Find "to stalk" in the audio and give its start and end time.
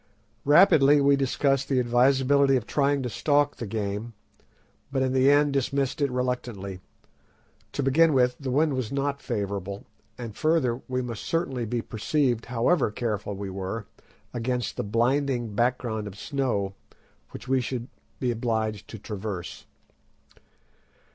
3.03-3.57